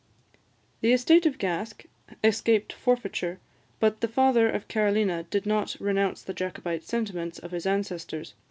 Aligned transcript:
The 0.79 0.93
estate 0.93 1.27
of 1.27 1.37
Gask 1.37 1.85
escaped 2.23 2.73
forfeiture, 2.73 3.37
but 3.79 4.01
the 4.01 4.07
father 4.07 4.49
of 4.49 4.67
Carolina 4.67 5.27
did 5.29 5.45
not 5.45 5.75
renounce 5.79 6.23
the 6.23 6.33
Jacobite 6.33 6.83
sentiments 6.83 7.37
of 7.37 7.51
his 7.51 7.67
ancestors. 7.67 8.33